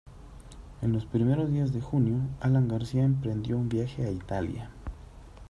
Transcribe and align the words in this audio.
En 0.81 0.93
los 0.93 1.05
primeros 1.05 1.51
días 1.53 1.73
de 1.73 1.79
junio, 1.81 2.21
Alan 2.39 2.67
García 2.67 3.03
emprendió 3.03 3.55
un 3.55 3.69
viaje 3.69 4.03
a 4.03 4.09
Italia. 4.09 4.71